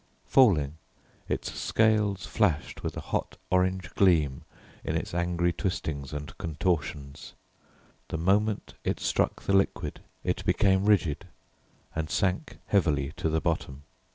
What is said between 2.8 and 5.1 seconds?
with a hot orange gleam in